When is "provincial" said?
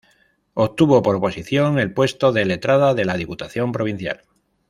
3.71-4.23